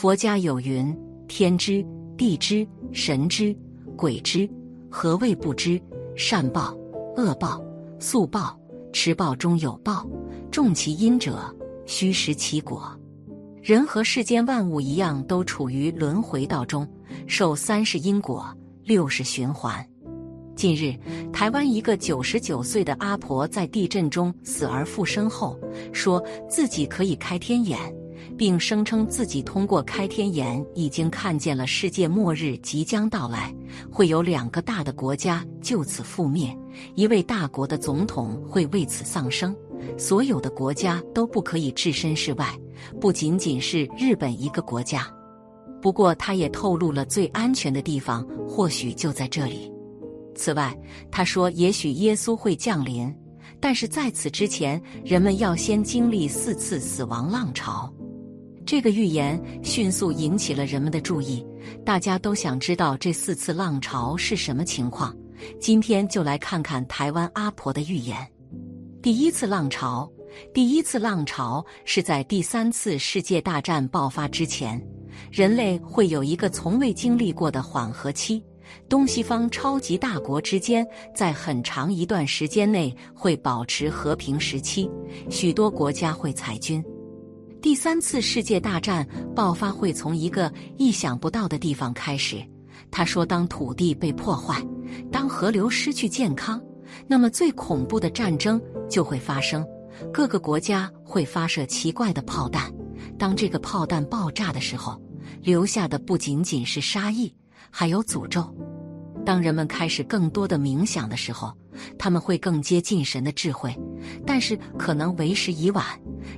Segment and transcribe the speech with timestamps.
[0.00, 0.96] 佛家有云
[1.28, 1.84] ：“天知，
[2.16, 3.54] 地知，神知，
[3.98, 4.48] 鬼知，
[4.90, 5.78] 何谓不知？
[6.16, 6.74] 善报、
[7.18, 7.62] 恶报、
[7.98, 8.58] 速报、
[8.94, 10.08] 迟报中有报，
[10.50, 12.98] 种其因者，须食其果。”
[13.62, 16.88] 人和世间万物一样，都处于轮回道中，
[17.26, 18.46] 受三世因果、
[18.82, 19.86] 六世循环。
[20.56, 20.94] 近日，
[21.30, 25.60] 台湾一个九十九岁的阿婆在地震中死而复生后，
[25.92, 27.78] 说自己可以开天眼，
[28.36, 33.54] 并声称自己通过开天眼已经看见了世界末日即将到来，
[33.90, 36.56] 会有两个大的国家就此覆灭，
[36.94, 39.54] 一位大国的总统会为此丧生，
[39.98, 42.46] 所有的国家都不可以置身事外。
[42.98, 45.06] 不仅仅是日本一个国家，
[45.82, 49.70] 不过他也透露了最安全的地方或许就在这里。
[50.34, 50.74] 此外，
[51.10, 53.14] 他说也许耶稣会降临，
[53.60, 57.92] 但是在此之前，人们要先经历四次死亡浪潮。
[58.70, 61.44] 这个预言迅速引起了人们的注意，
[61.84, 65.12] 大家都想知道这四次浪潮是什么情况。
[65.58, 68.16] 今天就来看看台湾阿婆的预言：
[69.02, 70.08] 第一次浪潮。
[70.54, 74.80] 第一次浪潮是在第三次世界大战爆发之前，
[75.32, 78.40] 人类会有一个从未经历过的缓和期。
[78.88, 84.88] 东西方超级大国之间在很长一段时间内会保持和平时期，
[85.28, 86.80] 许多国家会裁军。
[87.62, 92.42] 第三次世界大战爆发会从一个意想不到的地方开始。
[92.90, 94.66] 他说：“当土地被破坏，
[95.12, 96.60] 当河流失去健康，
[97.06, 99.64] 那么最恐怖的战争就会发生。”
[100.10, 102.72] 各个国家会发射奇怪的炮弹，
[103.18, 104.98] 当这个炮弹爆炸的时候，
[105.42, 107.32] 留下的不仅仅是杀意，
[107.70, 108.42] 还有诅咒。
[109.24, 111.52] 当人们开始更多的冥想的时候，
[111.98, 113.74] 他们会更接近神的智慧，
[114.26, 115.84] 但是可能为时已晚，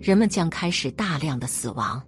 [0.00, 2.02] 人们将开始大量的死亡。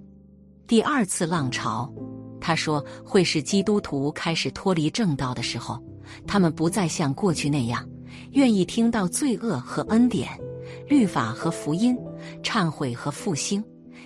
[0.67, 1.92] 第二次浪潮，
[2.41, 5.83] 他说会是基督徒开始脱离正道的时候，
[6.27, 7.86] 他们不再像过去那样
[8.33, 10.29] 愿意听到罪恶和恩典。
[10.89, 11.96] 律法和福音，
[12.42, 13.62] 忏悔和复兴，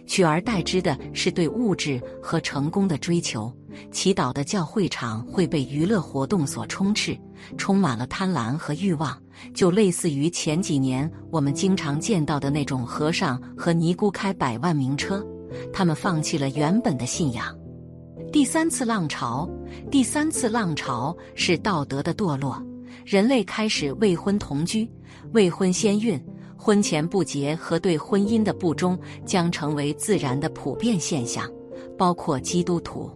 [0.06, 3.53] 取而代之的是对物质和成功的追求。
[3.91, 7.19] 祈祷的教会场会被娱乐活动所充斥，
[7.56, 9.17] 充满了贪婪和欲望，
[9.55, 15.25] 就类似于前几年我们经常见到的那种和尚和尼姑开百万名车。
[15.73, 17.56] 他们放弃了原本的信仰。
[18.31, 19.49] 第三次浪潮，
[19.91, 22.62] 第三次浪潮是道德的堕落，
[23.05, 24.89] 人类开始未婚同居，
[25.33, 26.23] 未婚先孕。
[26.61, 31.49] 婚前不结和对婚姻的不忠将成为自然的普遍现象，
[31.97, 33.11] 包括基督徒。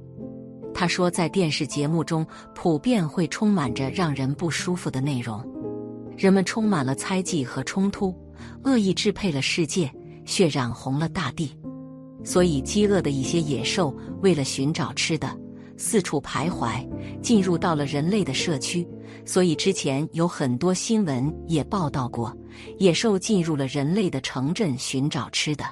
[0.83, 2.27] 他说，在电视节目中
[2.57, 5.41] 普遍会充满着让人不舒服的内容，
[6.17, 8.13] 人们充满了猜忌和冲突，
[8.65, 9.89] 恶意支配了世界，
[10.25, 11.57] 血染红了大地。
[12.25, 15.31] 所以，饥饿的一些野兽为了寻找吃的。
[15.77, 16.85] 四处徘徊，
[17.21, 18.85] 进入到了人类的社区，
[19.25, 22.37] 所以之前有很多新闻也报道过，
[22.79, 25.65] 野兽进入了人类的城镇寻找吃的。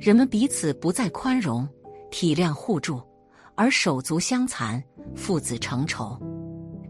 [0.00, 1.68] 人们彼此不再宽容、
[2.10, 3.02] 体谅、互助，
[3.60, 4.82] 而手足相残、
[5.14, 6.18] 父子成仇，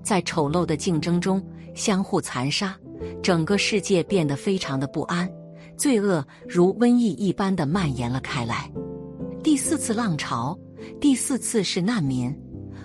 [0.04, 1.44] 在丑陋的竞争中
[1.74, 2.78] 相互残杀，
[3.20, 5.28] 整个世界变得非常的不安，
[5.76, 8.70] 罪恶如瘟疫一般的蔓延了开来。
[9.42, 10.56] 第四次浪潮。
[11.00, 12.32] 第四次是难民，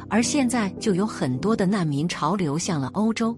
[0.09, 3.37] 而现在就有很多的难民潮流向了欧洲，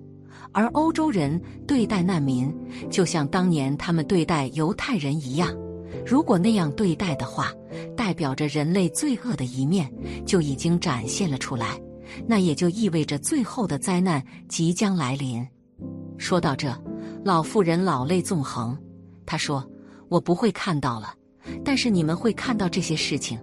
[0.54, 2.50] 而欧洲人对待难民
[2.90, 5.54] 就像当年他们对待犹太人一样。
[6.06, 7.54] 如果那样对待的话，
[7.96, 9.92] 代表着人类罪恶的一面
[10.26, 11.80] 就已经展现了出来，
[12.26, 15.46] 那也就意味着最后的灾难即将来临。
[16.18, 16.76] 说到这，
[17.24, 18.78] 老妇人老泪纵横，
[19.26, 19.66] 她说
[20.10, 21.14] ：“我不会看到了，
[21.64, 23.40] 但是你们会看到这些事情。”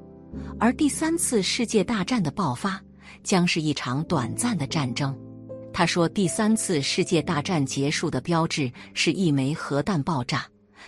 [0.59, 2.81] 而第三次世界大战的爆发
[3.23, 5.17] 将是一场短暂的战争。
[5.73, 10.47] 他说，第三次世界大战结束的标志是一枚核弹爆炸，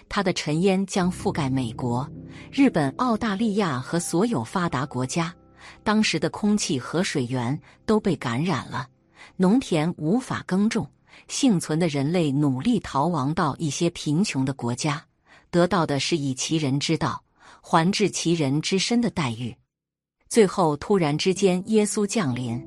[0.08, 2.08] 它的尘烟将覆盖美国、
[2.50, 5.34] 日本、澳大利亚和所有发达国家。
[5.82, 8.88] 当时的空气和水源都被感染了，
[9.36, 10.88] 农田无法耕种，
[11.28, 15.04] 幸存的人类努力逃亡到一些贫穷的国家，
[15.50, 17.22] 得到的是以其人之道。
[17.68, 19.52] 还治其人之身的待遇，
[20.28, 22.64] 最后突然之间，耶稣降临，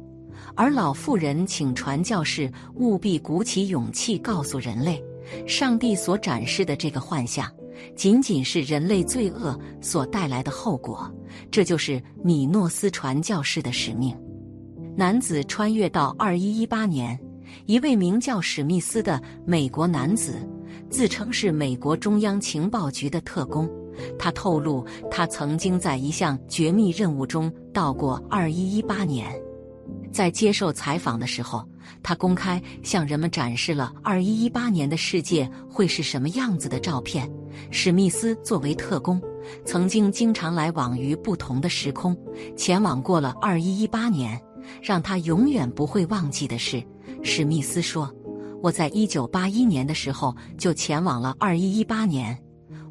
[0.58, 5.02] 而老妇人请传教士务必鼓起勇气，告诉人类，
[5.48, 7.50] 上帝所展示的这个幻象，
[7.96, 11.12] 仅仅是人类罪恶所带来的后果。
[11.52, 14.16] 这就是米诺斯传教士的使命。
[14.96, 17.20] 男子穿越到二一一八年，
[17.66, 20.36] 一位名叫史密斯的美国男子，
[20.90, 23.70] 自称是美国中央情报局的特工。
[24.18, 27.52] 他透露，他曾经在一项绝密任务中。
[27.72, 29.32] 到过二一一八年。
[30.12, 31.68] 在接受采访的时候，
[32.02, 37.30] 他公开向人们展示了二一一八年的世界会是什么样子的照片。
[37.72, 39.22] 史密斯作为特工，
[39.66, 42.18] 曾经经常来往于不同的时空，
[42.56, 44.40] 前往过了二一一八年。
[44.84, 46.84] 让他永远不会忘记的是，
[47.24, 48.14] 史密斯说
[48.62, 52.38] ：“我在一九八一年的时候就前往了二一一八年，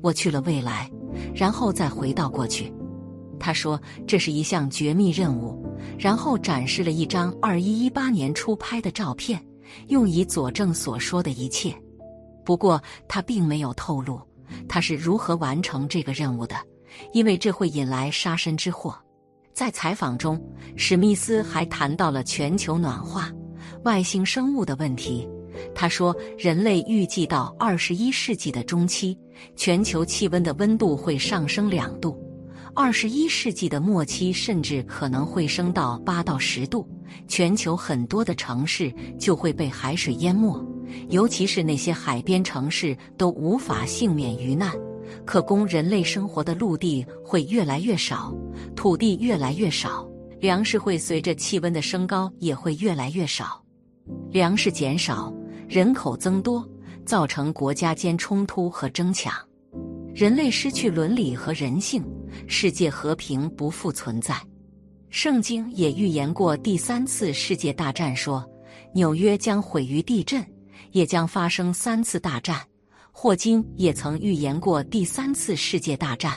[0.03, 0.91] 我去了未来，
[1.35, 2.73] 然后再回到过去。”
[3.39, 5.65] 他说这是一项绝密任务。
[5.99, 9.45] 然后展示了一张二一一八年初拍的照片，
[9.89, 11.75] 用以佐证所说的一切。
[12.45, 14.21] 不过他并没有透露
[14.67, 16.57] 他是如何完成这个任务的，
[17.13, 18.97] 因为这会引来杀身之祸。
[19.53, 20.41] 在采访中，
[20.77, 23.31] 史密斯还谈到了全球暖化、
[23.85, 25.29] 外星生物的问题。
[25.75, 29.19] 他说，人类预计到二十一世纪的中期，
[29.57, 32.17] 全球气温的温度会上升两度。
[32.75, 36.89] 二十一世纪的末期，甚至可能会升到八到十度，
[37.27, 40.65] 全球很多的城市就会被海水淹没，
[41.09, 44.73] 尤其是那些海边城市都无法幸免于难。
[45.25, 48.33] 可供人类生活的陆地会越来越少，
[48.77, 50.07] 土地越来越少，
[50.39, 53.63] 粮食会随着气温的升高也会越来越少，
[54.31, 55.33] 粮食减少，
[55.67, 56.67] 人口增多，
[57.07, 59.33] 造成国家间冲突和争抢。
[60.19, 62.05] 人类失去伦理和人性，
[62.49, 64.35] 世界和平不复存在。
[65.11, 68.45] 圣经也预言过第三次世界大战，说
[68.93, 70.45] 纽约将毁于地震，
[70.91, 72.61] 也将发生三次大战。
[73.13, 76.37] 霍金也曾预言过第三次世界大战，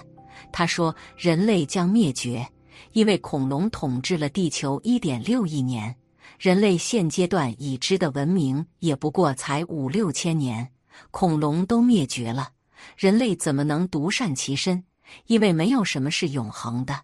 [0.54, 2.48] 他说人类将灭绝，
[2.92, 5.96] 因为恐龙统治了地球一点六亿年，
[6.38, 10.70] 人类现阶段已知的文明也不过才五六千年，
[11.10, 12.50] 恐龙都灭绝了。
[12.98, 14.84] 人类怎么能独善其身？
[15.28, 16.96] 因为没有什么是永恒的。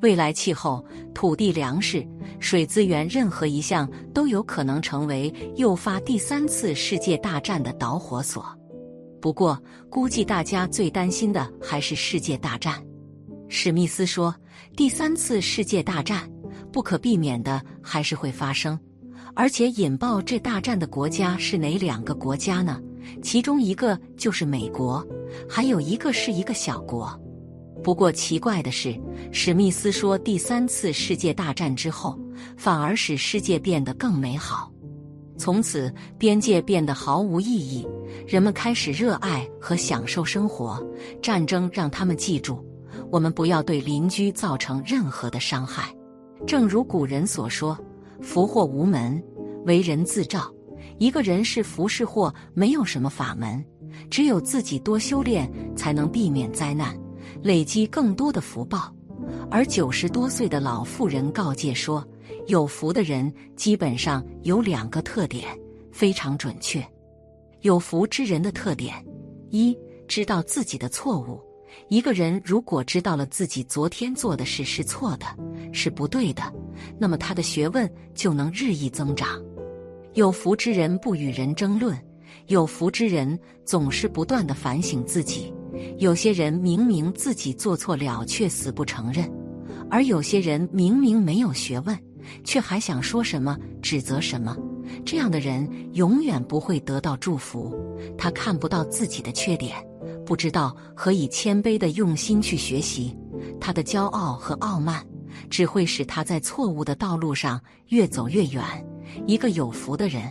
[0.00, 2.06] 未来气候、土地、粮食、
[2.38, 8.46] 水资源，任何一项都有可能成为诱发第三次世界大战的导火索。
[9.20, 9.60] 不过，
[9.90, 12.80] 估计大家最担心的还是世界大战。
[13.48, 14.34] 史密斯说
[14.76, 16.30] ：“第三次世界大战
[16.72, 18.78] 不可避免的还是会发生，
[19.34, 22.80] 而且引爆这大战的国家是哪两个国家呢？”
[23.22, 25.06] 其中一个就是美国，
[25.48, 27.18] 还有一个是一个小国。
[27.82, 28.98] 不过奇怪的是，
[29.30, 32.18] 史密斯说，第三次世界大战之后，
[32.56, 34.72] 反而使世界变得更美好。
[35.36, 37.86] 从此，边界变得毫无意义，
[38.26, 40.80] 人们开始热爱和享受生活。
[41.20, 42.64] 战争让他们记住，
[43.10, 45.92] 我们不要对邻居造成任何的伤害。
[46.46, 47.76] 正如古人所说
[48.22, 49.20] ：“福祸无门，
[49.66, 50.50] 为人自照。”
[50.98, 53.64] 一个人是福是祸，没有什么法门，
[54.08, 56.96] 只有自己多修炼，才能避免灾难，
[57.42, 58.94] 累积更多的福报。
[59.50, 62.06] 而九十多岁的老妇人告诫说
[62.46, 65.48] ：“有福的人基本上有两个特点，
[65.90, 66.84] 非常准确。
[67.62, 68.94] 有福之人的特点：
[69.50, 69.76] 一，
[70.06, 71.40] 知道自己的错误。
[71.88, 75.26] 一个人如果知道了自己昨天做的事是错的，
[75.72, 76.42] 是不对的，
[76.98, 79.42] 那么他的学问就能日益增长。”
[80.14, 81.98] 有福之人不与人争论，
[82.46, 85.52] 有福之人总是不断的反省自己。
[85.98, 89.26] 有些人明明自己做错了，却死不承认；
[89.90, 91.98] 而有些人明明没有学问，
[92.44, 94.56] 却还想说什么指责什么。
[95.04, 97.74] 这样的人永远不会得到祝福。
[98.16, 99.84] 他看不到自己的缺点，
[100.24, 103.16] 不知道何以谦卑的用心去学习。
[103.60, 105.04] 他的骄傲和傲慢，
[105.50, 108.62] 只会使他在错误的道路上越走越远。
[109.26, 110.22] 一个有福的人，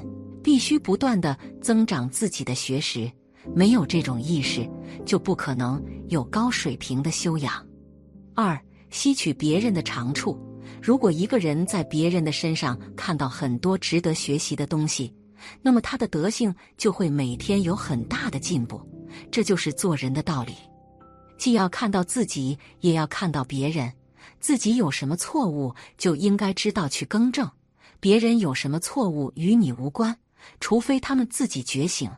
[0.44, 3.12] 必须不断的增长自己的学识。
[3.54, 4.70] 没有这种意识，
[5.06, 7.54] 就不可能有高水平的修养。
[8.34, 8.58] 二，
[8.90, 10.40] 吸取别人的长处。
[10.82, 15.14] 如果一个人在别人的身上看到很多值得学习的东西，
[15.62, 18.82] 那么他的德性就会每天有很大的进步。
[19.30, 20.54] 这就是做人的道理，
[21.38, 23.92] 既要看到自己，也要看到别人。
[24.40, 27.50] 自己有什么错误，就应该知道去更正。
[28.04, 30.14] 别人有什么错误与你无关，
[30.60, 32.12] 除非他们自己觉醒，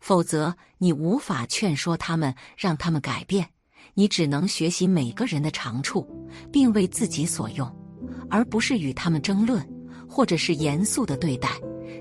[0.00, 3.46] 否则你无法劝说他们，让他们改变。
[3.92, 6.08] 你只能学习每个人的长处，
[6.50, 7.70] 并为自己所用，
[8.30, 9.62] 而不是与他们争论，
[10.08, 11.50] 或者是严肃的对待。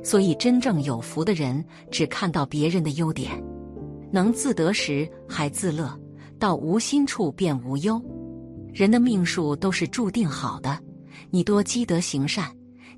[0.02, 1.62] 所以，真正有福的人
[1.92, 3.44] 只看到别人的优点，
[4.14, 5.94] 能自得时还自乐，
[6.40, 8.02] 到无心处便无忧。
[8.74, 10.80] 人的命数都是注定好的，
[11.30, 12.50] 你多积德行善。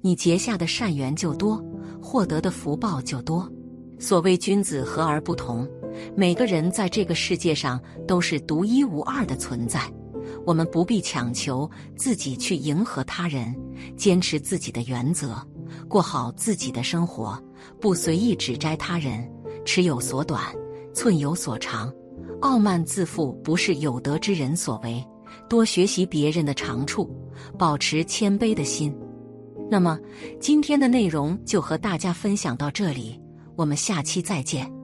[0.08, 1.62] 你结下的善缘就多，
[2.02, 3.46] 获得的福报就多。
[4.00, 5.68] 所谓君子和而不同，
[6.16, 9.82] 每个人在这个世界上都是独一无二的存在。
[10.46, 13.54] 我们不必强求自己去迎合他人，
[13.98, 15.46] 坚持自己的原则，
[15.90, 17.38] 过好自己的生活，
[17.82, 19.30] 不随意指摘他人。
[19.66, 20.42] 尺有所短，
[20.94, 21.94] 寸有所长。
[22.40, 25.04] 傲慢自负不是有德之人所为。
[25.50, 27.14] 多学习别人的长处，
[27.60, 28.98] 保持谦卑的心。
[29.70, 30.00] 那么，
[30.40, 33.20] 今天的内容就和大家分享到这里，
[33.56, 34.77] 我们下期再见。